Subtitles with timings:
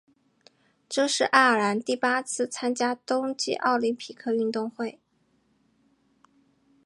[0.89, 4.99] 这是爱尔兰第八次参加冬季奥林匹克运动会。